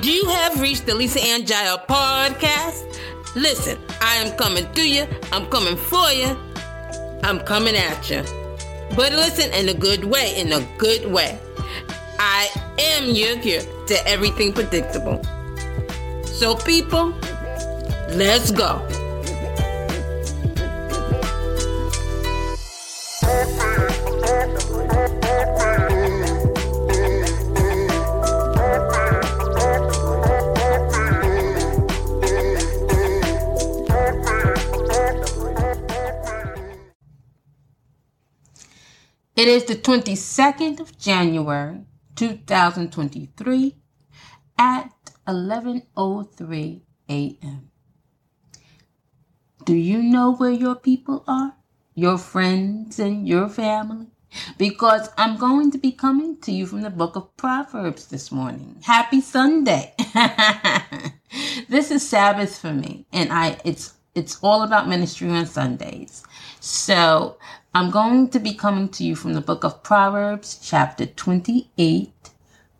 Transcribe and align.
Do 0.00 0.10
you 0.10 0.24
have 0.26 0.58
reached 0.58 0.86
the 0.86 0.94
Lisa 0.94 1.20
Ann 1.20 1.42
Jael 1.46 1.76
podcast? 1.78 2.98
Listen, 3.36 3.78
I 4.00 4.16
am 4.16 4.34
coming 4.38 4.72
to 4.72 4.88
you. 4.88 5.06
I'm 5.32 5.46
coming 5.50 5.76
for 5.76 6.10
you. 6.10 6.34
I'm 7.22 7.40
coming 7.40 7.76
at 7.76 8.08
you. 8.08 8.22
But 8.96 9.12
listen 9.12 9.52
in 9.52 9.68
a 9.68 9.74
good 9.74 10.04
way, 10.04 10.34
in 10.40 10.50
a 10.52 10.66
good 10.78 11.04
way. 11.12 11.38
I 12.18 12.48
am 12.78 13.10
your 13.10 13.38
cure 13.38 13.60
to 13.86 14.08
everything 14.08 14.54
predictable. 14.54 15.22
So, 16.24 16.56
people, 16.56 17.14
let's 18.08 18.50
go. 18.50 18.80
It 39.42 39.48
is 39.48 39.64
the 39.64 39.74
22nd 39.74 40.78
of 40.78 40.96
January, 40.96 41.80
2023 42.14 43.74
at 44.56 44.92
11:03 45.26 46.82
a.m. 47.08 47.70
Do 49.64 49.74
you 49.74 50.00
know 50.00 50.36
where 50.36 50.52
your 50.52 50.76
people 50.76 51.24
are? 51.26 51.56
Your 51.96 52.18
friends 52.18 53.00
and 53.00 53.26
your 53.26 53.48
family? 53.48 54.06
Because 54.58 55.08
I'm 55.18 55.36
going 55.36 55.72
to 55.72 55.78
be 55.78 55.90
coming 55.90 56.40
to 56.42 56.52
you 56.52 56.64
from 56.64 56.82
the 56.82 56.90
book 56.90 57.16
of 57.16 57.36
Proverbs 57.36 58.06
this 58.06 58.30
morning. 58.30 58.76
Happy 58.84 59.20
Sunday. 59.20 59.92
this 61.68 61.90
is 61.90 62.08
Sabbath 62.08 62.60
for 62.60 62.72
me 62.72 63.06
and 63.12 63.32
I 63.32 63.58
it's 63.64 63.94
it's 64.14 64.38
all 64.40 64.62
about 64.62 64.88
ministry 64.88 65.30
on 65.30 65.46
Sundays. 65.46 66.22
So 66.60 67.38
I'm 67.74 67.90
going 67.90 68.28
to 68.28 68.38
be 68.38 68.52
coming 68.52 68.90
to 68.90 69.04
you 69.04 69.16
from 69.16 69.32
the 69.32 69.40
book 69.40 69.64
of 69.64 69.82
Proverbs, 69.82 70.58
chapter 70.62 71.06
28, 71.06 72.12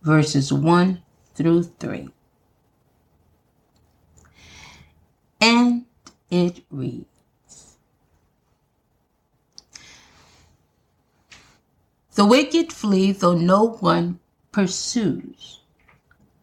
verses 0.03 0.53
1 0.53 1.03
through 1.35 1.63
3. 1.63 2.11
And 5.41 5.87
it 6.31 6.63
reads 6.71 7.07
The 12.15 12.27
wicked 12.27 12.71
flee 12.71 13.13
though 13.13 13.35
no 13.35 13.69
one 13.81 14.21
pursues. 14.53 15.61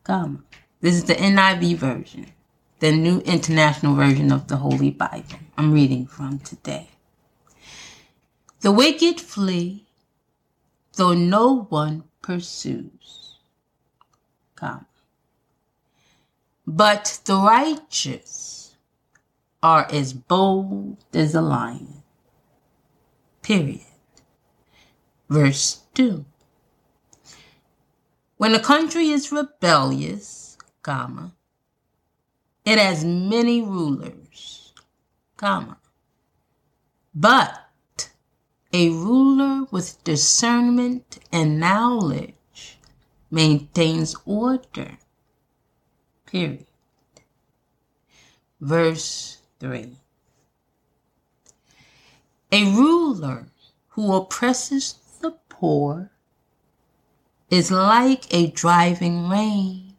Come. 0.03 0.43
This 0.81 0.95
is 0.95 1.03
the 1.03 1.13
NIV 1.13 1.75
version, 1.75 2.31
the 2.79 2.91
New 2.91 3.19
International 3.19 3.93
Version 3.93 4.31
of 4.31 4.47
the 4.47 4.57
Holy 4.57 4.89
Bible 4.89 5.37
I'm 5.55 5.71
reading 5.71 6.07
from 6.07 6.39
today. 6.39 6.89
The 8.61 8.71
wicked 8.71 9.21
flee, 9.21 9.85
though 10.95 11.13
no 11.13 11.61
one 11.69 12.03
pursues. 12.21 13.37
Come. 14.55 14.85
But 16.67 17.21
the 17.23 17.37
righteous 17.37 18.75
are 19.63 19.87
as 19.91 20.13
bold 20.13 20.97
as 21.13 21.33
a 21.33 21.41
lion. 21.41 22.03
Period. 23.41 23.81
Verse 25.29 25.83
2. 25.93 26.25
When 28.37 28.53
a 28.53 28.59
country 28.59 29.09
is 29.09 29.31
rebellious, 29.31 30.57
comma, 30.81 31.33
it 32.65 32.77
has 32.77 33.03
many 33.05 33.61
rulers, 33.61 34.73
comma, 35.37 35.77
but 37.13 37.68
a 38.71 38.89
ruler 38.89 39.65
with 39.71 40.03
discernment 40.03 41.19
and 41.31 41.59
knowledge 41.59 42.77
maintains 43.31 44.15
order. 44.25 44.97
Period. 46.25 46.65
Verse 48.61 49.39
3. 49.59 49.97
A 52.51 52.63
ruler 52.65 53.47
who 53.89 54.13
oppresses 54.13 54.95
the 55.21 55.31
poor 55.49 56.11
is 57.49 57.71
like 57.71 58.31
a 58.33 58.51
driving 58.51 59.29
rain 59.29 59.95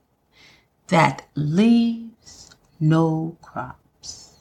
that 0.88 1.26
leaves 1.34 2.50
no 2.78 3.36
crops. 3.42 4.36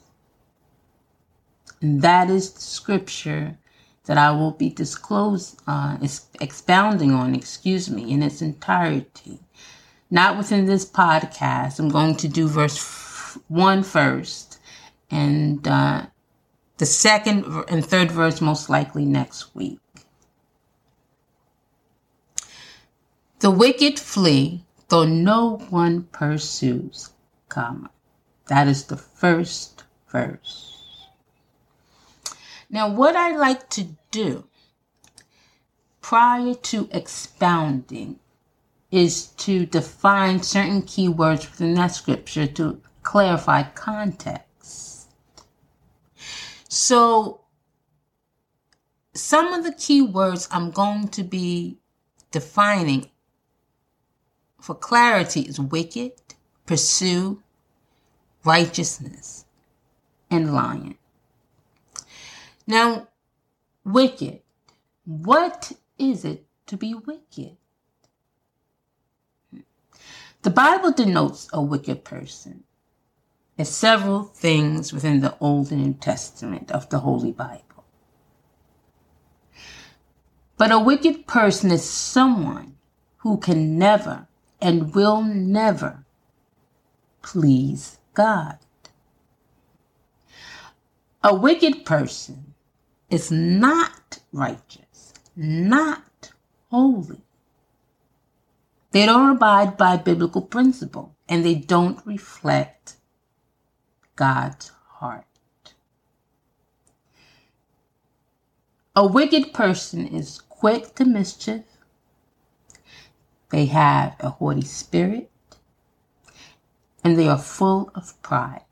And 1.80 2.02
that 2.02 2.30
is 2.30 2.52
the 2.52 2.60
scripture 2.60 3.58
that 4.10 4.18
I 4.18 4.32
will 4.32 4.50
be 4.50 4.70
disclosed, 4.70 5.62
uh, 5.68 5.96
expounding 6.40 7.12
on, 7.12 7.32
excuse 7.32 7.88
me, 7.88 8.10
in 8.10 8.24
its 8.24 8.42
entirety. 8.42 9.38
Not 10.10 10.36
within 10.36 10.66
this 10.66 10.84
podcast. 10.84 11.78
I'm 11.78 11.90
going 11.90 12.16
to 12.16 12.26
do 12.26 12.48
verse 12.48 13.38
one 13.46 13.84
first, 13.84 14.58
and 15.12 15.64
uh, 15.68 16.06
the 16.78 16.86
second 16.86 17.44
and 17.68 17.86
third 17.86 18.10
verse 18.10 18.40
most 18.40 18.68
likely 18.68 19.04
next 19.04 19.54
week. 19.54 19.78
The 23.38 23.52
wicked 23.52 24.00
flee, 24.00 24.64
though 24.88 25.06
no 25.06 25.58
one 25.70 26.08
pursues, 26.10 27.10
comma. 27.48 27.90
That 28.48 28.66
is 28.66 28.86
the 28.86 28.96
first 28.96 29.84
verse. 30.08 30.69
Now, 32.70 32.88
what 32.88 33.16
I 33.16 33.36
like 33.36 33.68
to 33.70 33.88
do 34.12 34.44
prior 36.00 36.54
to 36.54 36.88
expounding 36.92 38.20
is 38.92 39.26
to 39.26 39.66
define 39.66 40.42
certain 40.42 40.82
keywords 40.82 41.50
within 41.50 41.74
that 41.74 41.88
scripture 41.88 42.46
to 42.46 42.80
clarify 43.02 43.64
context. 43.64 45.08
So, 46.68 47.40
some 49.14 49.52
of 49.52 49.64
the 49.64 49.72
keywords 49.72 50.46
I'm 50.52 50.70
going 50.70 51.08
to 51.08 51.24
be 51.24 51.78
defining 52.30 53.10
for 54.60 54.76
clarity 54.76 55.40
is 55.40 55.58
wicked, 55.58 56.12
pursue, 56.66 57.42
righteousness, 58.44 59.44
and 60.30 60.54
lion. 60.54 60.99
Now, 62.66 63.08
wicked. 63.84 64.40
What 65.04 65.72
is 65.98 66.24
it 66.24 66.46
to 66.66 66.76
be 66.76 66.94
wicked? 66.94 67.56
The 70.42 70.50
Bible 70.50 70.92
denotes 70.92 71.48
a 71.52 71.60
wicked 71.60 72.04
person 72.04 72.64
as 73.58 73.68
several 73.68 74.22
things 74.22 74.92
within 74.92 75.20
the 75.20 75.36
Old 75.38 75.70
and 75.70 75.82
New 75.82 75.94
Testament 75.94 76.70
of 76.70 76.88
the 76.88 77.00
Holy 77.00 77.32
Bible. 77.32 77.84
But 80.56 80.72
a 80.72 80.78
wicked 80.78 81.26
person 81.26 81.70
is 81.70 81.84
someone 81.84 82.76
who 83.18 83.38
can 83.38 83.78
never 83.78 84.28
and 84.60 84.94
will 84.94 85.22
never 85.22 86.04
please 87.22 87.98
God. 88.14 88.58
A 91.22 91.34
wicked 91.34 91.84
person 91.84 92.49
is 93.10 93.30
not 93.30 94.20
righteous, 94.32 95.12
not 95.36 96.32
holy. 96.70 97.22
They 98.92 99.06
don't 99.06 99.36
abide 99.36 99.76
by 99.76 99.96
biblical 99.96 100.42
principle 100.42 101.14
and 101.28 101.44
they 101.44 101.54
don't 101.54 102.04
reflect 102.06 102.96
God's 104.16 104.72
heart. 104.98 105.26
A 108.96 109.06
wicked 109.06 109.52
person 109.52 110.06
is 110.06 110.40
quick 110.48 110.94
to 110.96 111.04
mischief. 111.04 111.62
They 113.50 113.66
have 113.66 114.16
a 114.20 114.30
haughty 114.30 114.62
spirit 114.62 115.30
and 117.04 117.18
they 117.18 117.28
are 117.28 117.38
full 117.38 117.90
of 117.94 118.20
pride. 118.22 118.64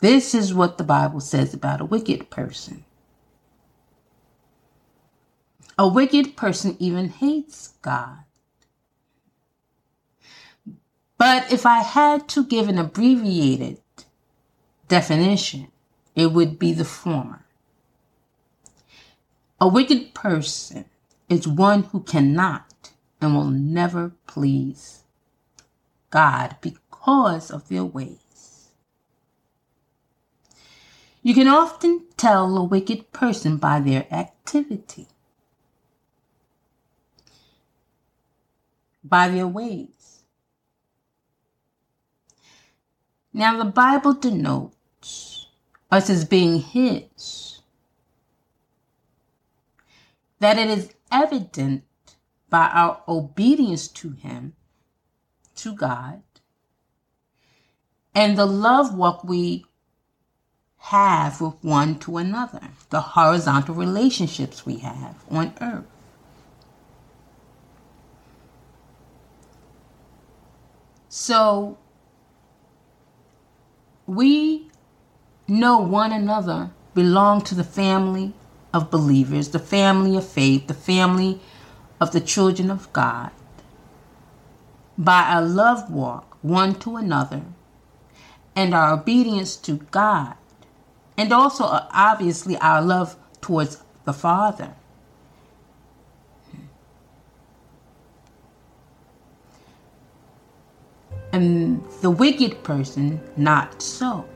This 0.00 0.34
is 0.34 0.54
what 0.54 0.78
the 0.78 0.84
Bible 0.84 1.20
says 1.20 1.54
about 1.54 1.80
a 1.80 1.84
wicked 1.86 2.30
person. 2.30 2.84
A 5.78 5.88
wicked 5.88 6.36
person 6.36 6.76
even 6.78 7.08
hates 7.08 7.74
God. 7.82 8.18
But 11.18 11.50
if 11.52 11.64
I 11.64 11.80
had 11.80 12.28
to 12.30 12.44
give 12.44 12.68
an 12.68 12.78
abbreviated 12.78 13.80
definition, 14.88 15.68
it 16.14 16.32
would 16.32 16.58
be 16.58 16.72
the 16.72 16.84
former. 16.84 17.44
A 19.60 19.68
wicked 19.68 20.14
person 20.14 20.84
is 21.28 21.48
one 21.48 21.84
who 21.84 22.02
cannot 22.02 22.90
and 23.20 23.34
will 23.34 23.50
never 23.50 24.12
please 24.26 25.04
God 26.10 26.56
because 26.60 27.50
of 27.50 27.68
their 27.68 27.84
ways. 27.84 28.25
You 31.26 31.34
can 31.34 31.48
often 31.48 32.04
tell 32.16 32.56
a 32.56 32.62
wicked 32.62 33.10
person 33.12 33.56
by 33.56 33.80
their 33.80 34.06
activity, 34.14 35.08
by 39.02 39.30
their 39.30 39.48
ways. 39.48 40.22
Now, 43.32 43.58
the 43.58 43.64
Bible 43.64 44.12
denotes 44.12 45.48
us 45.90 46.08
as 46.08 46.24
being 46.24 46.60
His, 46.60 47.60
that 50.38 50.58
it 50.58 50.70
is 50.70 50.94
evident 51.10 51.82
by 52.48 52.68
our 52.68 53.02
obedience 53.08 53.88
to 53.88 54.10
Him, 54.10 54.54
to 55.56 55.74
God, 55.74 56.22
and 58.14 58.38
the 58.38 58.46
love 58.46 58.94
walk 58.94 59.24
we 59.24 59.66
have 60.90 61.40
with 61.40 61.54
one 61.62 61.98
to 61.98 62.16
another, 62.16 62.68
the 62.90 63.00
horizontal 63.00 63.74
relationships 63.74 64.64
we 64.64 64.78
have 64.78 65.16
on 65.30 65.52
earth. 65.60 65.84
So 71.08 71.78
we 74.06 74.68
know 75.48 75.78
one 75.78 76.12
another 76.12 76.70
belong 76.94 77.40
to 77.42 77.54
the 77.54 77.64
family 77.64 78.34
of 78.72 78.90
believers, 78.90 79.48
the 79.50 79.58
family 79.58 80.16
of 80.16 80.26
faith, 80.26 80.66
the 80.66 80.74
family 80.74 81.40
of 82.00 82.12
the 82.12 82.20
children 82.20 82.70
of 82.70 82.92
God 82.92 83.30
by 84.98 85.22
our 85.24 85.42
love 85.42 85.90
walk 85.90 86.36
one 86.42 86.74
to 86.76 86.96
another 86.96 87.42
and 88.54 88.74
our 88.74 88.92
obedience 88.92 89.56
to 89.56 89.76
God, 89.90 90.34
and 91.16 91.32
also 91.32 91.64
uh, 91.64 91.88
obviously 91.92 92.56
our 92.58 92.82
love 92.82 93.16
towards 93.40 93.82
the 94.04 94.12
Father. 94.12 94.74
And 101.32 101.84
the 102.00 102.10
wicked 102.10 102.62
person, 102.64 103.20
not 103.36 103.82
so. 103.82 104.26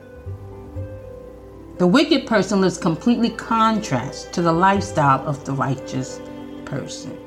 The 1.77 1.87
wicked 1.87 2.27
person 2.27 2.61
lives 2.61 2.77
completely 2.77 3.31
contrast 3.31 4.33
to 4.33 4.41
the 4.43 4.51
lifestyle 4.51 5.25
of 5.27 5.43
the 5.45 5.53
righteous 5.53 6.19
person. 6.65 7.17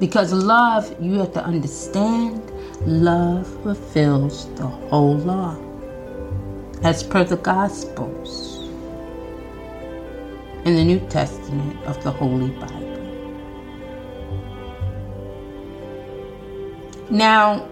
Because 0.00 0.32
love, 0.32 0.94
you 1.00 1.14
have 1.20 1.32
to 1.34 1.44
understand, 1.44 2.42
love 2.84 3.46
fulfills 3.62 4.52
the 4.56 4.66
whole 4.66 5.16
law. 5.16 5.65
As 6.82 7.02
per 7.02 7.24
the 7.24 7.36
Gospels 7.38 8.70
in 10.64 10.76
the 10.76 10.84
New 10.84 11.00
Testament 11.08 11.82
of 11.84 12.02
the 12.04 12.10
Holy 12.12 12.50
Bible. 12.50 13.22
Now, 17.10 17.68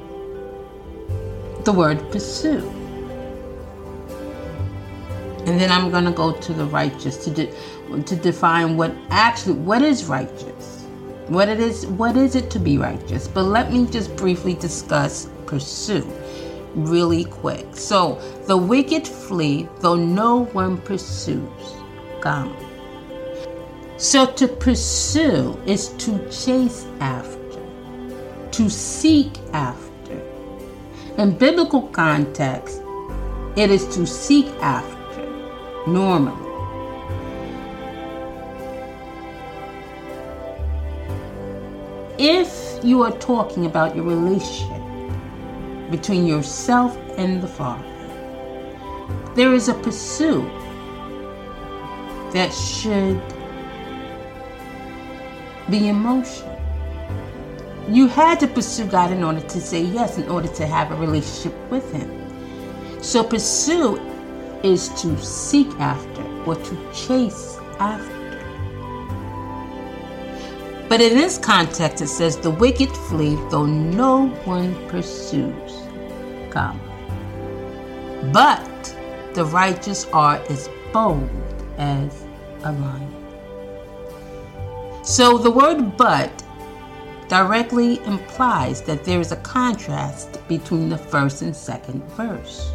the 1.64 1.72
word 1.72 2.10
pursue. 2.12 2.70
And 5.32 5.60
then 5.60 5.70
I'm 5.70 5.90
going 5.90 6.04
to 6.04 6.12
go 6.12 6.32
to 6.32 6.54
the 6.54 6.66
righteous 6.66 7.16
to, 7.24 7.30
de- 7.30 8.02
to 8.04 8.16
define 8.16 8.76
what 8.76 8.94
actually, 9.10 9.54
what 9.54 9.82
is 9.82 10.06
righteous? 10.06 10.76
what 11.28 11.48
it 11.48 11.60
is 11.60 11.86
what 11.86 12.16
is 12.16 12.36
it 12.36 12.50
to 12.50 12.58
be 12.60 12.78
righteous 12.78 13.28
but 13.28 13.44
let 13.44 13.72
me 13.72 13.86
just 13.86 14.14
briefly 14.16 14.54
discuss 14.54 15.28
pursue 15.46 16.02
really 16.74 17.24
quick. 17.24 17.66
So 17.76 18.20
the 18.46 18.56
wicked 18.56 19.06
flee 19.06 19.68
though 19.80 19.96
no 19.96 20.44
one 20.46 20.78
pursues 20.78 21.74
come 22.20 22.56
so 23.96 24.26
to 24.26 24.48
pursue 24.48 25.56
is 25.66 25.88
to 25.98 26.18
chase 26.28 26.84
after 26.98 27.38
to 28.50 28.68
seek 28.70 29.32
after. 29.52 30.20
In 31.16 31.36
biblical 31.36 31.82
context 31.88 32.82
it 33.56 33.70
is 33.70 33.86
to 33.94 34.06
seek 34.06 34.46
after 34.60 35.26
normally. 35.86 36.50
If 42.18 42.84
you 42.84 43.02
are 43.02 43.16
talking 43.18 43.66
about 43.66 43.96
your 43.96 44.04
relationship 44.04 44.83
between 45.90 46.26
yourself 46.26 46.96
and 47.16 47.42
the 47.42 47.48
Father, 47.48 47.84
there 49.34 49.52
is 49.54 49.68
a 49.68 49.74
pursuit 49.74 50.50
that 52.32 52.52
should 52.52 53.20
be 55.70 55.88
in 55.88 55.96
motion. 55.96 56.50
You 57.88 58.08
had 58.08 58.40
to 58.40 58.46
pursue 58.46 58.86
God 58.86 59.12
in 59.12 59.22
order 59.22 59.40
to 59.40 59.60
say 59.60 59.82
yes, 59.82 60.18
in 60.18 60.28
order 60.28 60.48
to 60.48 60.66
have 60.66 60.90
a 60.90 60.96
relationship 60.96 61.54
with 61.70 61.90
Him. 61.92 63.02
So, 63.02 63.22
pursue 63.22 63.96
is 64.62 64.88
to 65.02 65.18
seek 65.22 65.68
after 65.78 66.22
or 66.44 66.56
to 66.56 66.92
chase 66.92 67.58
after. 67.78 68.13
But 70.94 71.00
in 71.00 71.16
this 71.16 71.38
context, 71.38 72.04
it 72.04 72.06
says, 72.06 72.36
The 72.36 72.52
wicked 72.52 72.88
flee, 72.88 73.34
though 73.50 73.66
no 73.66 74.28
one 74.44 74.76
pursues. 74.88 75.72
Comma. 76.50 76.78
But 78.32 78.96
the 79.34 79.44
righteous 79.44 80.06
are 80.12 80.36
as 80.48 80.70
bold 80.92 81.28
as 81.78 82.24
a 82.62 82.70
lion. 82.70 83.12
So 85.02 85.36
the 85.36 85.50
word 85.50 85.96
but 85.96 86.30
directly 87.26 87.98
implies 88.04 88.80
that 88.82 89.02
there 89.02 89.18
is 89.18 89.32
a 89.32 89.36
contrast 89.38 90.46
between 90.46 90.90
the 90.90 90.98
first 90.98 91.42
and 91.42 91.56
second 91.56 92.04
verse. 92.10 92.70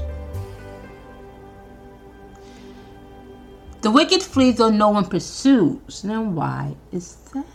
The 3.79 3.91
wicked 3.91 4.21
flee 4.21 4.51
though 4.51 4.71
no 4.71 4.89
one 4.89 5.05
pursues. 5.05 6.03
Now, 6.03 6.21
why 6.21 6.75
is 6.91 7.15
that? 7.33 7.45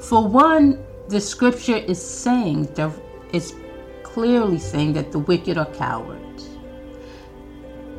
For 0.00 0.26
one, 0.26 0.82
the 1.08 1.20
scripture 1.20 1.76
is 1.76 2.02
saying 2.02 2.74
it's 3.32 3.54
clearly 4.02 4.58
saying 4.58 4.94
that 4.94 5.12
the 5.12 5.18
wicked 5.18 5.58
are 5.58 5.70
cowards. 5.72 6.48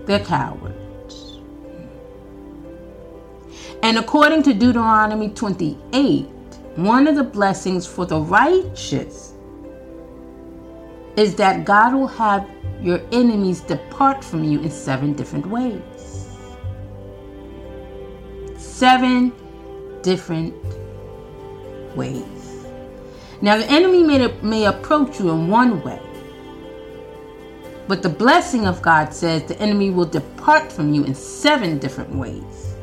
They're 0.06 0.26
cowards. 0.26 1.40
And 3.84 3.98
according 3.98 4.44
to 4.44 4.54
Deuteronomy 4.54 5.30
28, 5.30 6.26
one 6.76 7.08
of 7.08 7.16
the 7.16 7.24
blessings 7.24 7.86
for 7.86 8.06
the 8.06 8.20
righteous 8.20 9.34
is 11.18 11.36
that 11.36 11.66
God 11.66 11.94
will 11.94 12.08
have 12.08 12.50
your 12.82 13.02
enemies 13.12 13.62
depart 13.62 14.24
from 14.24 14.44
you 14.44 14.60
in 14.62 14.72
seven 14.72 15.14
different 15.14 15.46
ways. 15.46 15.82
Seven 18.58 19.34
different 20.02 20.56
ways. 21.96 22.66
Now, 23.42 23.58
the 23.58 23.66
enemy 23.66 24.04
may, 24.04 24.28
may 24.42 24.66
approach 24.66 25.20
you 25.20 25.32
in 25.32 25.48
one 25.48 25.82
way, 25.84 26.00
but 27.88 28.04
the 28.04 28.10
blessing 28.10 28.68
of 28.68 28.82
God 28.82 29.14
says 29.14 29.44
the 29.44 29.60
enemy 29.60 29.90
will 29.90 30.06
depart 30.06 30.72
from 30.72 30.94
you 30.94 31.04
in 31.04 31.16
seven 31.16 31.80
different 31.80 32.14
ways. 32.14 32.76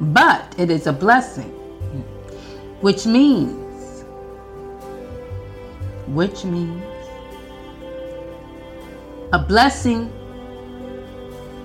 But 0.00 0.54
it 0.58 0.70
is 0.70 0.86
a 0.86 0.92
blessing, 0.92 1.50
which 2.80 3.06
means, 3.06 4.04
which 6.08 6.44
means, 6.44 6.84
a 9.32 9.38
blessing 9.38 10.12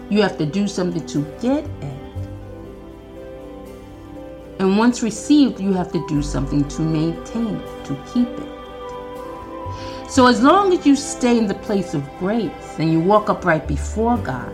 you 0.10 0.22
have 0.22 0.38
to 0.38 0.46
do 0.46 0.68
something 0.68 1.06
to 1.08 1.24
get 1.42 1.66
it. 1.82 1.93
And 4.64 4.78
once 4.78 5.04
received, 5.04 5.60
you 5.60 5.74
have 5.74 5.92
to 5.92 6.08
do 6.08 6.22
something 6.22 6.66
to 6.70 6.82
maintain 6.82 7.58
it, 7.58 7.86
to 7.86 8.02
keep 8.14 8.30
it. 8.30 10.10
So 10.10 10.26
as 10.26 10.42
long 10.42 10.72
as 10.72 10.86
you 10.86 10.96
stay 10.96 11.38
in 11.38 11.48
the 11.48 11.54
place 11.56 11.94
of 11.94 12.10
grace 12.18 12.80
and 12.80 12.90
you 12.90 13.02
walk 13.02 13.28
upright 13.28 13.68
before 13.68 14.16
God, 14.16 14.50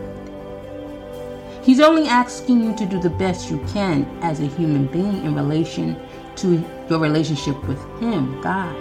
He's 1.62 1.78
only 1.78 2.08
asking 2.08 2.64
you 2.64 2.74
to 2.74 2.86
do 2.86 2.98
the 2.98 3.08
best 3.08 3.52
you 3.52 3.64
can 3.68 4.04
as 4.20 4.40
a 4.40 4.46
human 4.46 4.88
being 4.88 5.24
in 5.24 5.36
relation 5.36 5.96
to 6.38 6.60
your 6.88 6.98
relationship 6.98 7.62
with 7.68 7.78
Him, 8.00 8.40
God. 8.40 8.74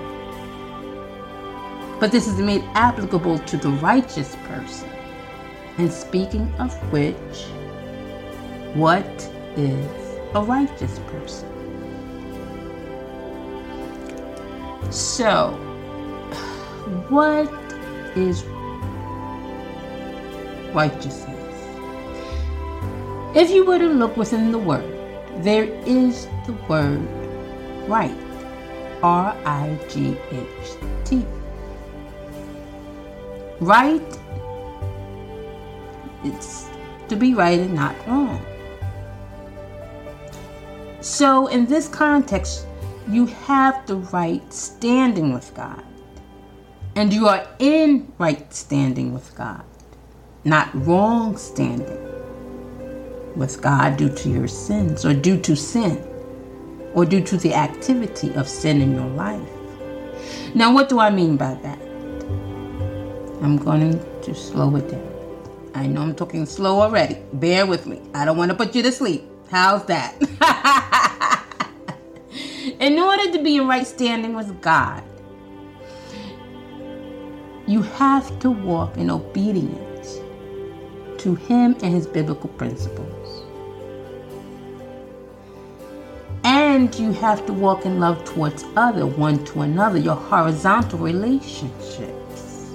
But 1.99 2.11
this 2.11 2.27
is 2.27 2.39
made 2.39 2.63
applicable 2.73 3.37
to 3.37 3.57
the 3.57 3.69
righteous 3.69 4.35
person. 4.47 4.89
And 5.77 5.93
speaking 5.93 6.51
of 6.57 6.73
which, 6.91 7.45
what 8.73 9.05
is 9.55 10.08
a 10.35 10.41
righteous 10.41 10.99
person. 11.07 11.49
So, 14.91 15.51
what 17.09 17.51
is 18.15 18.43
righteousness? 20.73 21.37
If 23.35 23.51
you 23.51 23.65
were 23.65 23.79
to 23.79 23.87
look 23.87 24.17
within 24.17 24.51
the 24.51 24.59
word, 24.59 24.85
there 25.43 25.65
is 25.85 26.27
the 26.45 26.53
word 26.67 27.01
right. 27.87 28.15
R 29.03 29.35
I 29.45 29.79
G 29.89 30.17
H 30.31 30.77
T. 31.05 31.25
Right, 33.59 34.19
it's 36.23 36.69
to 37.09 37.15
be 37.15 37.33
right 37.33 37.59
and 37.59 37.73
not 37.73 37.95
wrong. 38.07 38.45
So, 41.01 41.47
in 41.47 41.65
this 41.65 41.87
context, 41.87 42.67
you 43.09 43.25
have 43.25 43.85
the 43.87 43.95
right 43.95 44.53
standing 44.53 45.33
with 45.33 45.53
God. 45.55 45.83
And 46.95 47.13
you 47.13 47.27
are 47.27 47.47
in 47.59 48.11
right 48.17 48.53
standing 48.53 49.13
with 49.13 49.33
God, 49.35 49.63
not 50.43 50.69
wrong 50.85 51.37
standing 51.37 52.09
with 53.35 53.61
God 53.61 53.97
due 53.97 54.09
to 54.09 54.29
your 54.29 54.47
sins 54.47 55.05
or 55.05 55.13
due 55.13 55.39
to 55.41 55.55
sin 55.55 56.05
or 56.93 57.05
due 57.05 57.21
to 57.21 57.37
the 57.37 57.53
activity 57.53 58.33
of 58.33 58.47
sin 58.49 58.81
in 58.81 58.93
your 58.93 59.07
life. 59.07 59.47
Now, 60.53 60.73
what 60.73 60.89
do 60.89 60.99
I 60.99 61.09
mean 61.09 61.37
by 61.37 61.53
that? 61.53 61.79
I'm 63.41 63.57
going 63.57 64.03
to 64.23 64.35
slow 64.35 64.75
it 64.75 64.89
down. 64.89 65.07
I 65.75 65.87
know 65.87 66.01
I'm 66.01 66.15
talking 66.15 66.45
slow 66.45 66.81
already. 66.81 67.19
Bear 67.33 67.65
with 67.65 67.85
me. 67.85 68.01
I 68.13 68.25
don't 68.25 68.37
want 68.37 68.51
to 68.51 68.57
put 68.57 68.75
you 68.75 68.83
to 68.83 68.91
sleep. 68.91 69.23
How's 69.49 69.85
that? 69.85 70.15
in 72.79 72.99
order 72.99 73.31
to 73.31 73.43
be 73.43 73.57
in 73.57 73.67
right 73.67 73.85
standing 73.85 74.35
with 74.35 74.61
God, 74.61 75.03
you 77.67 77.81
have 77.81 78.39
to 78.39 78.49
walk 78.49 78.97
in 78.97 79.09
obedience 79.09 80.19
to 81.19 81.35
Him 81.35 81.75
and 81.83 81.93
His 81.93 82.07
biblical 82.07 82.49
principles. 82.49 83.43
And 86.43 86.93
you 86.95 87.11
have 87.13 87.45
to 87.45 87.53
walk 87.53 87.85
in 87.85 87.99
love 87.99 88.23
towards 88.25 88.63
other, 88.75 89.05
one 89.05 89.43
to 89.45 89.61
another, 89.61 89.99
your 89.99 90.15
horizontal 90.15 90.99
relationships. 90.99 92.71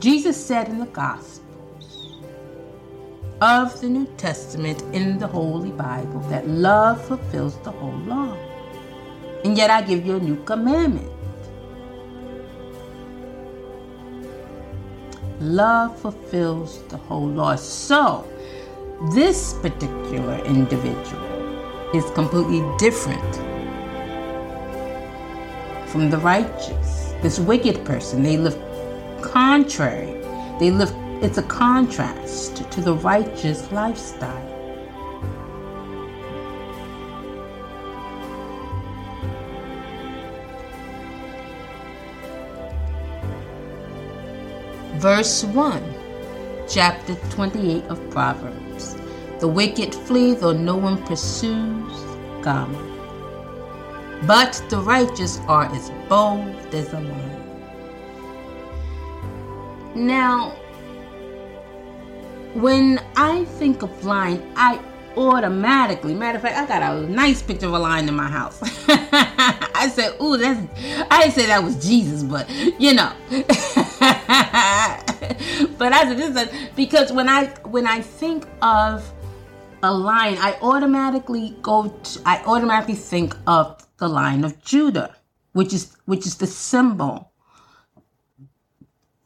Jesus 0.00 0.36
said 0.44 0.68
in 0.68 0.78
the 0.78 0.86
Gospels 0.86 1.41
of 3.42 3.80
the 3.80 3.88
New 3.88 4.06
Testament 4.18 4.80
in 4.94 5.18
the 5.18 5.26
Holy 5.26 5.72
Bible 5.72 6.20
that 6.30 6.46
love 6.46 7.04
fulfills 7.04 7.58
the 7.64 7.72
whole 7.72 7.98
law. 8.06 8.38
And 9.44 9.58
yet 9.58 9.68
I 9.68 9.82
give 9.82 10.06
you 10.06 10.14
a 10.14 10.20
new 10.20 10.36
commandment. 10.44 11.10
Love 15.40 15.98
fulfills 15.98 16.84
the 16.84 16.96
whole 16.96 17.26
law. 17.26 17.56
So, 17.56 18.24
this 19.12 19.54
particular 19.54 20.38
individual 20.44 21.90
is 21.96 22.08
completely 22.12 22.62
different 22.78 23.34
from 25.88 26.10
the 26.10 26.18
righteous. 26.18 27.12
This 27.22 27.40
wicked 27.40 27.84
person, 27.84 28.22
they 28.22 28.36
live 28.36 28.56
contrary. 29.20 30.12
They 30.60 30.70
live, 30.70 30.94
it's 31.22 31.38
a 31.38 31.42
contrast 31.44 32.68
to 32.72 32.80
the 32.80 32.94
righteous 32.94 33.70
lifestyle. 33.70 34.48
Verse 44.96 45.44
1, 45.44 45.82
chapter 46.68 47.14
28 47.30 47.84
of 47.84 48.10
Proverbs. 48.10 48.96
The 49.38 49.46
wicked 49.46 49.94
flee, 49.94 50.34
though 50.34 50.52
no 50.52 50.76
one 50.76 51.00
pursues 51.04 52.02
them. 52.42 52.74
But 54.26 54.60
the 54.70 54.78
righteous 54.78 55.38
are 55.46 55.66
as 55.66 55.90
bold 56.08 56.74
as 56.74 56.92
a 56.92 57.00
lion. 57.00 57.62
Now, 59.94 60.56
when 62.54 63.00
I 63.16 63.44
think 63.44 63.82
of 63.82 64.04
lion, 64.04 64.52
I 64.56 64.80
automatically, 65.16 66.14
matter 66.14 66.36
of 66.36 66.42
fact, 66.42 66.56
I 66.56 66.66
got 66.66 66.82
a 66.82 67.08
nice 67.08 67.42
picture 67.42 67.66
of 67.66 67.74
a 67.74 67.78
lion 67.78 68.08
in 68.08 68.14
my 68.14 68.28
house. 68.28 68.60
I 68.88 69.90
said, 69.92 70.20
"Ooh, 70.20 70.36
that's." 70.36 70.60
I 71.10 71.22
didn't 71.22 71.34
say 71.34 71.46
that 71.46 71.62
was 71.62 71.84
Jesus, 71.84 72.22
but 72.22 72.48
you 72.78 72.94
know. 72.94 73.12
but 75.78 75.92
I 75.92 76.04
said 76.04 76.16
this 76.16 76.36
is 76.36 76.48
because 76.76 77.12
when 77.12 77.28
I 77.28 77.46
when 77.64 77.86
I 77.86 78.00
think 78.00 78.46
of 78.60 79.10
a 79.82 79.92
lion, 79.92 80.38
I 80.38 80.56
automatically 80.62 81.56
go 81.62 81.88
to, 81.88 82.20
I 82.24 82.42
automatically 82.44 82.94
think 82.94 83.34
of 83.46 83.84
the 83.98 84.08
lion 84.08 84.44
of 84.44 84.62
Judah, 84.62 85.16
which 85.52 85.72
is 85.72 85.96
which 86.04 86.26
is 86.26 86.36
the 86.36 86.46
symbol. 86.46 87.32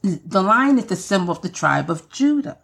The 0.03 0.43
lion 0.43 0.79
is 0.79 0.87
the 0.87 0.97
symbol 0.97 1.33
of 1.33 1.43
the 1.43 1.49
tribe 1.49 1.91
of 1.91 2.09
Judah. 2.11 2.59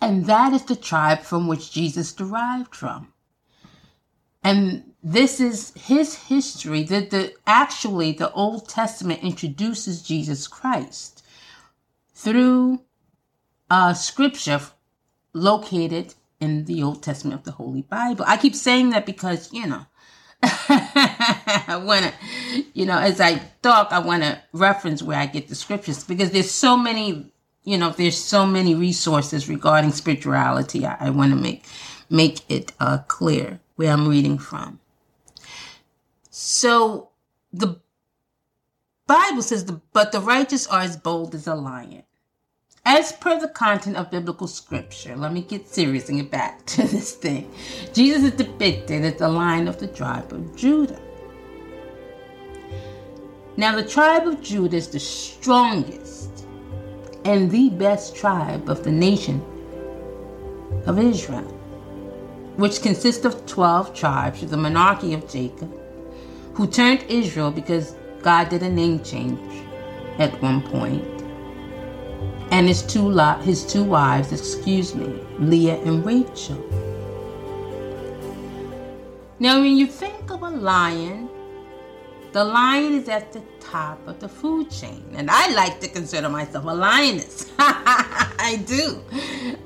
And 0.00 0.26
that 0.26 0.52
is 0.52 0.64
the 0.64 0.76
tribe 0.76 1.20
from 1.20 1.48
which 1.48 1.72
Jesus 1.72 2.12
derived 2.12 2.74
from. 2.74 3.12
And 4.42 4.94
this 5.02 5.40
is 5.40 5.72
his 5.74 6.14
history 6.14 6.82
that 6.84 7.10
the 7.10 7.34
actually 7.46 8.12
the 8.12 8.32
Old 8.32 8.68
Testament 8.68 9.22
introduces 9.22 10.02
Jesus 10.02 10.46
Christ 10.46 11.24
through 12.14 12.82
a 13.70 13.94
scripture 13.94 14.60
located 15.32 16.14
in 16.40 16.64
the 16.64 16.82
Old 16.82 17.02
Testament 17.02 17.40
of 17.40 17.44
the 17.44 17.52
Holy 17.52 17.82
Bible. 17.82 18.24
I 18.28 18.36
keep 18.36 18.54
saying 18.54 18.90
that 18.90 19.06
because, 19.06 19.52
you 19.52 19.66
know, 19.66 19.86
I 20.42 21.80
want 21.82 22.04
to, 22.04 22.64
you 22.72 22.86
know, 22.86 22.98
as 22.98 23.20
I 23.20 23.40
talk, 23.62 23.88
I 23.90 23.98
want 23.98 24.22
to 24.22 24.40
reference 24.52 25.02
where 25.02 25.18
I 25.18 25.26
get 25.26 25.48
the 25.48 25.54
scriptures 25.54 26.04
because 26.04 26.30
there's 26.30 26.50
so 26.50 26.76
many, 26.76 27.32
you 27.68 27.76
know, 27.76 27.90
there's 27.90 28.16
so 28.16 28.46
many 28.46 28.74
resources 28.74 29.46
regarding 29.46 29.92
spirituality. 29.92 30.86
I, 30.86 30.96
I 31.00 31.10
want 31.10 31.32
to 31.32 31.36
make 31.36 31.64
make 32.08 32.40
it 32.48 32.72
uh, 32.80 32.98
clear 33.08 33.60
where 33.76 33.92
I'm 33.92 34.08
reading 34.08 34.38
from. 34.38 34.80
So 36.30 37.10
the 37.52 37.78
Bible 39.06 39.42
says, 39.42 39.66
the, 39.66 39.82
"But 39.92 40.12
the 40.12 40.20
righteous 40.20 40.66
are 40.66 40.80
as 40.80 40.96
bold 40.96 41.34
as 41.34 41.46
a 41.46 41.54
lion." 41.54 42.04
As 42.86 43.12
per 43.12 43.38
the 43.38 43.48
content 43.48 43.96
of 43.98 44.10
biblical 44.10 44.46
scripture, 44.46 45.14
let 45.14 45.34
me 45.34 45.42
get 45.42 45.68
serious 45.68 46.08
and 46.08 46.18
get 46.22 46.30
back 46.30 46.64
to 46.66 46.88
this 46.94 47.12
thing. 47.12 47.52
Jesus 47.92 48.24
is 48.24 48.32
depicted 48.32 49.04
as 49.04 49.16
the 49.16 49.28
lion 49.28 49.68
of 49.68 49.78
the 49.78 49.88
tribe 49.88 50.32
of 50.32 50.56
Judah. 50.56 50.98
Now, 53.58 53.76
the 53.76 53.84
tribe 53.86 54.26
of 54.26 54.40
Judah 54.40 54.76
is 54.76 54.88
the 54.88 55.00
strongest 55.00 56.27
and 57.28 57.50
the 57.50 57.68
best 57.68 58.16
tribe 58.16 58.70
of 58.70 58.82
the 58.84 58.90
nation 58.90 59.42
of 60.86 60.98
Israel, 60.98 61.44
which 62.56 62.80
consists 62.80 63.26
of 63.26 63.44
12 63.44 63.94
tribes 63.94 64.42
of 64.42 64.48
the 64.48 64.56
monarchy 64.56 65.12
of 65.12 65.28
Jacob, 65.28 65.70
who 66.54 66.66
turned 66.66 67.04
Israel 67.08 67.50
because 67.50 67.94
God 68.22 68.48
did 68.48 68.62
a 68.62 68.70
name 68.70 69.02
change 69.04 69.62
at 70.18 70.40
one 70.40 70.62
point 70.62 71.06
and 72.50 72.66
his 72.66 72.82
two 72.82 73.06
li- 73.06 73.42
his 73.42 73.66
two 73.66 73.84
wives, 73.84 74.32
excuse 74.32 74.94
me, 74.94 75.20
Leah 75.38 75.78
and 75.82 76.04
Rachel. 76.06 76.58
Now, 79.38 79.60
when 79.60 79.76
you 79.76 79.86
think 79.86 80.30
of 80.30 80.42
a 80.42 80.50
lion, 80.50 81.28
the 82.32 82.44
lion 82.44 82.94
is 82.94 83.08
at 83.08 83.32
the 83.32 83.42
top 83.60 84.06
of 84.06 84.20
the 84.20 84.28
food 84.28 84.70
chain, 84.70 85.04
and 85.14 85.30
I 85.30 85.52
like 85.54 85.80
to 85.80 85.88
consider 85.88 86.28
myself 86.28 86.64
a 86.64 86.74
lioness. 86.74 87.50
I 87.58 88.62
do, 88.66 89.02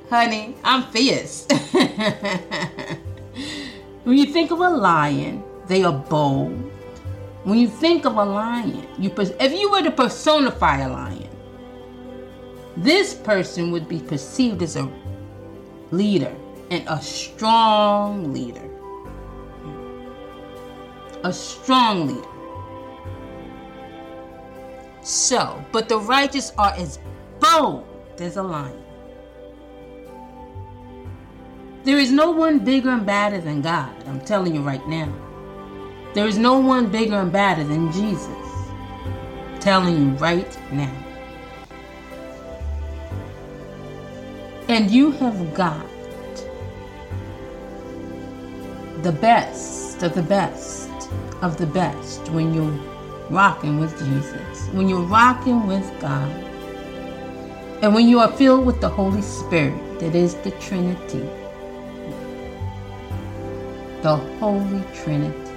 honey. 0.08 0.54
I'm 0.62 0.84
fierce. 0.90 1.46
when 4.04 4.16
you 4.16 4.26
think 4.26 4.50
of 4.50 4.60
a 4.60 4.70
lion, 4.70 5.42
they 5.66 5.82
are 5.84 5.92
bold. 5.92 6.70
When 7.44 7.58
you 7.58 7.68
think 7.68 8.06
of 8.06 8.16
a 8.16 8.24
lion, 8.24 8.86
you 8.98 9.12
if 9.18 9.52
you 9.52 9.70
were 9.70 9.82
to 9.82 9.90
personify 9.90 10.78
a 10.80 10.88
lion, 10.88 11.28
this 12.76 13.14
person 13.14 13.70
would 13.72 13.88
be 13.88 13.98
perceived 13.98 14.62
as 14.62 14.76
a 14.76 14.90
leader 15.90 16.34
and 16.70 16.84
a 16.88 17.02
strong 17.02 18.32
leader. 18.32 18.68
A 21.24 21.32
strong 21.32 22.06
leader. 22.06 22.31
So, 25.02 25.64
but 25.72 25.88
the 25.88 25.98
righteous 25.98 26.52
are 26.56 26.72
as 26.74 27.00
bold 27.40 27.84
as 28.20 28.36
a 28.36 28.42
lion. 28.42 28.82
There 31.82 31.98
is 31.98 32.12
no 32.12 32.30
one 32.30 32.60
bigger 32.60 32.90
and 32.90 33.04
badder 33.04 33.40
than 33.40 33.62
God. 33.62 33.92
I'm 34.06 34.20
telling 34.20 34.54
you 34.54 34.62
right 34.62 34.86
now. 34.86 35.12
There 36.14 36.28
is 36.28 36.38
no 36.38 36.60
one 36.60 36.88
bigger 36.88 37.16
and 37.16 37.32
badder 37.32 37.64
than 37.64 37.90
Jesus. 37.90 38.28
I'm 38.28 39.58
telling 39.58 39.96
you 39.96 40.10
right 40.18 40.58
now. 40.72 40.94
And 44.68 44.88
you 44.88 45.10
have 45.10 45.54
got 45.54 45.86
the 49.02 49.12
best 49.12 50.04
of 50.04 50.14
the 50.14 50.22
best 50.22 50.90
of 51.42 51.56
the 51.56 51.66
best 51.66 52.28
when 52.28 52.54
you're 52.54 52.91
rocking 53.32 53.80
with 53.80 53.98
Jesus, 53.98 54.68
when 54.68 54.88
you're 54.88 55.00
rocking 55.00 55.66
with 55.66 55.90
God, 56.00 56.30
and 57.82 57.94
when 57.94 58.06
you 58.06 58.20
are 58.20 58.30
filled 58.30 58.66
with 58.66 58.80
the 58.80 58.88
Holy 58.88 59.22
Spirit, 59.22 59.98
that 60.00 60.14
is 60.14 60.34
the 60.36 60.50
Trinity. 60.52 61.26
The 64.02 64.16
Holy 64.38 64.84
Trinity. 64.94 65.52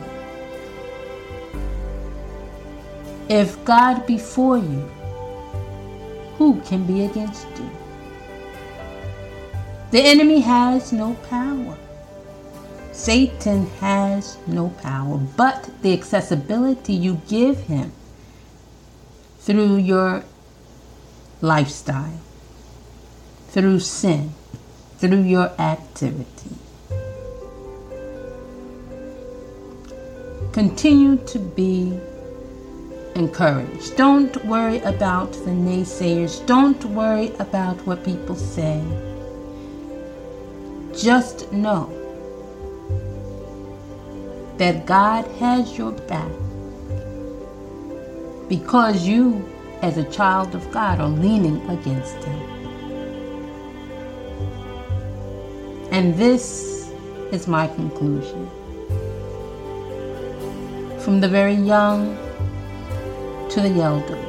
If 3.28 3.64
God 3.66 4.08
be 4.08 4.18
for 4.18 4.58
you, 4.58 4.90
who 6.38 6.62
can 6.62 6.86
be 6.86 7.06
against 7.06 7.48
you? 7.58 7.70
The 9.92 10.00
enemy 10.00 10.40
has 10.42 10.94
no 10.94 11.14
power. 11.30 11.78
Satan 12.96 13.68
has 13.82 14.38
no 14.48 14.70
power, 14.70 15.18
but 15.18 15.70
the 15.82 15.92
accessibility 15.92 16.94
you 16.94 17.22
give 17.28 17.60
him 17.60 17.92
through 19.40 19.76
your 19.76 20.24
lifestyle, 21.42 22.20
through 23.50 23.82
sin, 23.82 24.32
through 24.98 25.24
your 25.24 25.52
activity. 25.60 26.56
Continue 30.54 31.18
to 31.18 31.38
be 31.38 32.00
encouraged. 33.14 33.98
Don't 33.98 34.44
worry 34.46 34.80
about 34.80 35.34
the 35.34 35.52
naysayers. 35.52 36.44
Don't 36.48 36.84
worry 36.86 37.36
about 37.40 37.86
what 37.86 38.06
people 38.06 38.38
say. 38.38 38.82
Just 40.96 41.52
know 41.52 42.05
that 44.58 44.86
God 44.86 45.26
has 45.40 45.78
your 45.78 45.92
back 45.92 46.32
because 48.48 49.06
you, 49.06 49.44
as 49.82 49.98
a 49.98 50.04
child 50.06 50.56
of 50.56 50.70
God, 50.72 51.00
are 51.00 51.10
leaning 51.10 51.68
against 51.70 52.16
Him. 52.24 52.56
And 55.92 56.16
this 56.16 56.92
is 57.32 57.48
my 57.48 57.68
conclusion. 57.68 58.50
From 61.00 61.22
the 61.22 61.28
very 61.28 61.56
young 61.56 62.18
to 63.50 63.62
the 63.62 63.82
elderly. 63.82 64.22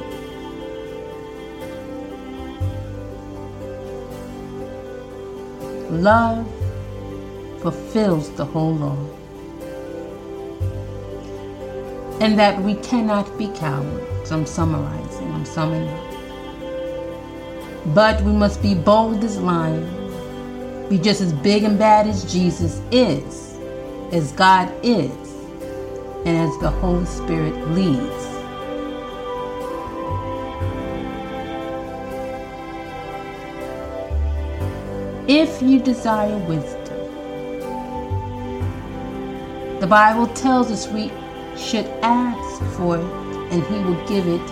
Love 5.91 6.47
fulfills 7.61 8.31
the 8.33 8.45
whole 8.45 8.75
law. 8.75 8.99
And 12.21 12.39
that 12.39 12.63
we 12.63 12.75
cannot 12.77 13.37
be 13.39 13.49
cowards. 13.49 14.33
I'm 14.33 14.47
summarizing, 14.47 15.33
I'm 15.33 15.45
summing 15.45 15.89
up. 15.89 16.15
But 17.95 18.23
we 18.23 18.33
must 18.33 18.63
be 18.63 18.75
bold 18.75 19.23
as 19.23 19.39
lions, 19.39 20.89
be 20.89 20.99
just 20.99 21.21
as 21.21 21.33
big 21.33 21.65
and 21.65 21.79
bad 21.79 22.07
as 22.07 22.31
Jesus 22.33 22.81
is, 22.91 23.59
as 24.13 24.33
God 24.33 24.73
is, 24.83 25.11
and 26.25 26.37
as 26.37 26.59
the 26.59 26.71
Holy 26.71 27.07
Spirit 27.07 27.55
leads. 27.71 28.37
if 35.29 35.61
you 35.61 35.81
desire 35.81 36.39
wisdom. 36.47 36.83
The 39.81 39.87
Bible 39.87 40.29
tells 40.29 40.71
us 40.71 40.87
we 40.89 41.11
should 41.59 41.87
ask 42.03 42.63
for 42.77 42.99
it 42.99 43.05
and 43.53 43.63
He 43.65 43.75
will 43.85 44.07
give 44.07 44.27
it 44.27 44.47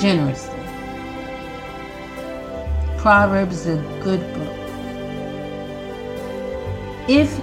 generously. 0.00 0.58
Proverbs 2.98 3.66
is 3.66 3.78
a 3.78 3.82
good 4.02 4.20
book. 4.34 4.58
If 7.08 7.40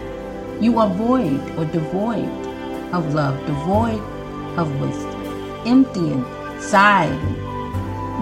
you 0.62 0.80
are 0.80 0.90
void 0.90 1.42
or 1.58 1.66
devoid 1.66 2.30
of 2.94 3.14
love, 3.14 3.40
devoid 3.46 4.02
of 4.58 4.80
wisdom, 4.80 5.22
empty 5.66 6.12
inside, 6.12 7.20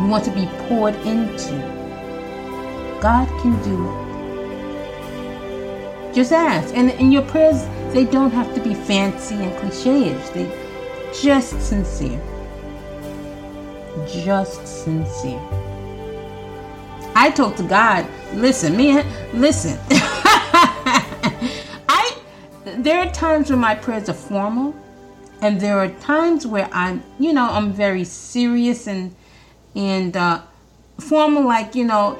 you 0.02 0.08
want 0.08 0.24
to 0.26 0.32
be 0.32 0.46
poured 0.68 0.96
into 0.98 1.78
God 3.02 3.28
can 3.42 3.62
do 3.64 3.76
it. 3.90 4.08
Just 6.16 6.32
ask. 6.32 6.76
And 6.76 6.90
in 6.92 7.12
your 7.12 7.22
prayers, 7.24 7.68
they 7.94 8.06
don't 8.06 8.32
have 8.32 8.54
to 8.56 8.62
be 8.62 8.74
fancy 8.74 9.36
and 9.36 9.56
cliche-ish. 9.58 10.30
They 10.30 10.52
just 11.14 11.62
sincere. 11.62 12.22
Just 14.08 14.68
sincere. 14.68 15.42
I 17.16 17.32
talk 17.32 17.56
to 17.56 17.64
God. 17.64 18.06
Listen, 18.34 18.78
man, 18.78 19.06
listen. 19.34 19.80
I 21.90 22.16
there 22.64 23.00
are 23.00 23.12
times 23.12 23.50
when 23.50 23.60
my 23.60 23.74
prayers 23.74 24.08
are 24.10 24.14
formal, 24.14 24.76
and 25.42 25.60
there 25.60 25.80
are 25.80 25.88
times 25.88 26.46
where 26.46 26.70
I'm, 26.72 27.04
you 27.18 27.34
know, 27.34 27.50
I'm 27.50 27.74
very 27.74 28.04
serious 28.04 28.86
and 28.88 29.16
and 29.76 30.16
uh, 30.16 30.42
formal, 31.00 31.44
like 31.44 31.74
you 31.74 31.86
know, 31.86 32.20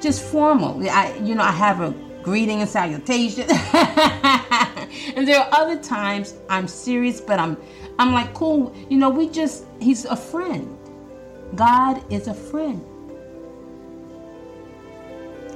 just 0.00 0.22
formal. 0.22 0.86
I, 0.88 1.14
you 1.22 1.34
know, 1.34 1.42
I 1.42 1.52
have 1.52 1.80
a 1.80 1.94
greeting 2.22 2.60
and 2.60 2.68
salutation. 2.68 3.48
and 5.16 5.26
there 5.26 5.40
are 5.40 5.48
other 5.52 5.80
times 5.82 6.34
I'm 6.48 6.68
serious, 6.68 7.20
but 7.20 7.38
I'm, 7.38 7.56
I'm 7.98 8.12
like, 8.12 8.34
cool. 8.34 8.74
You 8.88 8.98
know, 8.98 9.10
we 9.10 9.28
just, 9.28 9.64
he's 9.80 10.04
a 10.04 10.16
friend. 10.16 10.76
God 11.54 12.02
is 12.12 12.28
a 12.28 12.34
friend. 12.34 12.84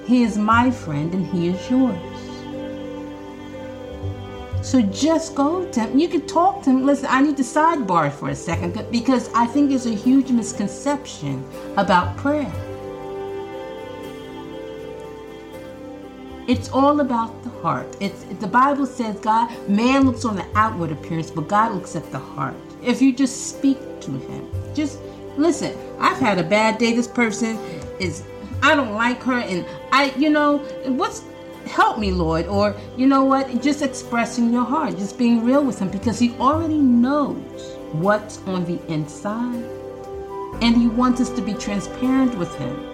He 0.06 0.22
is 0.22 0.36
my 0.36 0.70
friend 0.70 1.14
and 1.14 1.26
he 1.26 1.48
is 1.48 1.70
yours. 1.70 1.98
So 4.62 4.80
just 4.80 5.34
go 5.34 5.68
to 5.70 5.80
him. 5.80 5.98
You 5.98 6.08
can 6.08 6.26
talk 6.26 6.62
to 6.62 6.70
him. 6.70 6.86
Listen, 6.86 7.08
I 7.10 7.20
need 7.20 7.36
to 7.36 7.42
sidebar 7.42 8.12
for 8.12 8.30
a 8.30 8.34
second 8.34 8.90
because 8.90 9.28
I 9.34 9.46
think 9.46 9.70
there's 9.70 9.86
a 9.86 9.94
huge 9.94 10.30
misconception 10.30 11.44
about 11.76 12.16
prayer. 12.16 12.71
It's 16.48 16.68
all 16.70 17.00
about 17.00 17.42
the 17.44 17.50
heart. 17.50 17.96
It's 18.00 18.24
the 18.24 18.46
Bible 18.46 18.86
says 18.86 19.18
God, 19.20 19.50
man 19.68 20.06
looks 20.06 20.24
on 20.24 20.36
the 20.36 20.46
outward 20.54 20.90
appearance, 20.90 21.30
but 21.30 21.48
God 21.48 21.72
looks 21.72 21.94
at 21.94 22.10
the 22.10 22.18
heart. 22.18 22.54
If 22.82 23.00
you 23.00 23.12
just 23.12 23.48
speak 23.48 23.78
to 24.00 24.10
him, 24.10 24.50
just 24.74 24.98
listen. 25.36 25.76
I've 26.00 26.18
had 26.18 26.38
a 26.38 26.44
bad 26.44 26.78
day. 26.78 26.94
This 26.94 27.06
person 27.06 27.56
is 28.00 28.24
I 28.62 28.74
don't 28.74 28.94
like 28.94 29.22
her 29.22 29.38
and 29.38 29.64
I 29.92 30.12
you 30.16 30.30
know, 30.30 30.58
what's 30.86 31.22
help 31.66 31.98
me, 31.98 32.10
Lord, 32.10 32.46
or 32.46 32.74
you 32.96 33.06
know 33.06 33.24
what, 33.24 33.62
just 33.62 33.82
expressing 33.82 34.52
your 34.52 34.64
heart, 34.64 34.96
just 34.96 35.18
being 35.18 35.44
real 35.44 35.64
with 35.64 35.78
him 35.78 35.88
because 35.88 36.18
he 36.18 36.32
already 36.38 36.78
knows 36.78 37.76
what's 37.92 38.38
on 38.46 38.64
the 38.64 38.80
inside. 38.92 39.64
And 40.60 40.76
he 40.76 40.86
wants 40.86 41.20
us 41.20 41.30
to 41.30 41.42
be 41.42 41.54
transparent 41.54 42.36
with 42.36 42.54
him. 42.56 42.91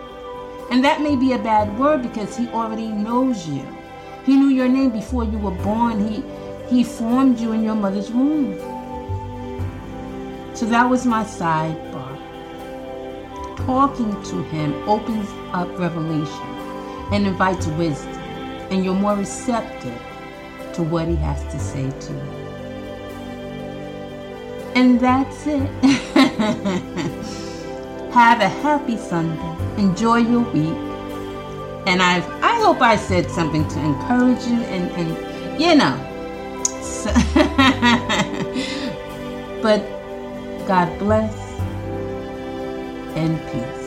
And 0.71 0.85
that 0.85 1.01
may 1.01 1.17
be 1.17 1.33
a 1.33 1.39
bad 1.39 1.79
word 1.79 2.03
because 2.03 2.37
he 2.37 2.49
already 2.49 2.89
knows 2.89 3.49
you. 3.49 3.67
He 4.25 4.37
knew 4.37 4.49
your 4.49 4.69
name 4.69 4.91
before 4.91 5.25
you 5.25 5.39
were 5.39 5.51
born. 5.63 6.07
He 6.07 6.23
he 6.69 6.85
formed 6.85 7.41
you 7.41 7.53
in 7.53 7.65
your 7.65 7.75
mother's 7.75 8.11
womb. 8.11 8.59
So 10.55 10.67
that 10.67 10.89
was 10.91 11.07
my 11.07 11.25
sidebar. 11.25 12.17
Talking 13.65 14.23
to 14.25 14.43
him 14.45 14.75
opens 14.89 15.29
up 15.53 15.69
revelation 15.79 16.49
and 17.13 17.27
invites 17.27 17.67
wisdom, 17.69 18.13
and 18.71 18.85
you're 18.85 18.95
more 18.95 19.17
receptive 19.17 20.03
to 20.75 20.83
what 20.83 21.09
he 21.09 21.17
has 21.17 21.43
to 21.53 21.59
say 21.59 21.91
to 21.91 22.13
you. 22.13 22.53
And 24.75 25.01
that's 25.01 25.47
it. 25.47 25.71
Have 28.13 28.41
a 28.41 28.49
happy 28.49 28.97
Sunday 28.97 29.59
enjoy 29.79 30.17
your 30.17 30.41
week. 30.53 30.77
And 31.87 32.03
I 32.03 32.17
I 32.43 32.61
hope 32.61 32.83
I 32.83 32.97
said 32.97 33.31
something 33.31 33.67
to 33.69 33.79
encourage 33.81 34.45
you 34.47 34.61
and, 34.65 34.91
and 34.93 35.61
you 35.61 35.75
know. 35.75 35.97
So 36.83 37.13
but 39.63 39.81
God 40.67 40.99
bless 40.99 41.35
and 43.17 43.41
peace. 43.51 43.78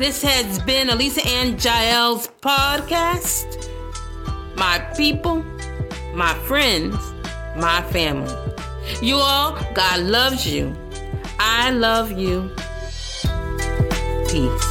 This 0.00 0.22
has 0.22 0.58
been 0.60 0.88
A 0.88 0.94
Lisa 0.94 1.20
Ann 1.26 1.58
Jael's 1.58 2.26
podcast. 2.40 3.68
My 4.56 4.78
people, 4.96 5.42
my 6.14 6.32
friends, 6.46 6.96
my 7.58 7.82
family. 7.92 8.34
You 9.02 9.16
all, 9.16 9.58
God 9.74 10.00
loves 10.00 10.46
you. 10.46 10.74
I 11.38 11.68
love 11.72 12.12
you. 12.12 12.50
Peace. 14.26 14.69